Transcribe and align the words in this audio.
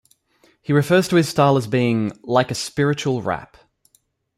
He 0.63 0.73
refers 0.73 1.07
to 1.09 1.15
his 1.15 1.29
style 1.29 1.57
as 1.57 1.67
being 1.67 2.11
"like 2.23 2.49
a 2.49 2.55
spiritual 2.55 3.21
rap". 3.21 3.55